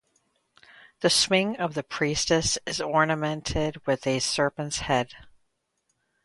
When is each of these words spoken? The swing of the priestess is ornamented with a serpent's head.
The 1.01 1.11
swing 1.11 1.57
of 1.57 1.75
the 1.75 1.83
priestess 1.83 2.57
is 2.65 2.81
ornamented 2.81 3.85
with 3.85 4.07
a 4.07 4.17
serpent's 4.17 4.79
head. 4.79 5.13